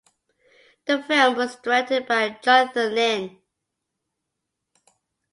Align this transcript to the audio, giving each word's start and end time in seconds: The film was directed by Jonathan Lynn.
The 0.85 1.03
film 1.03 1.35
was 1.35 1.57
directed 1.57 2.07
by 2.07 2.29
Jonathan 2.43 2.95
Lynn. 2.95 3.37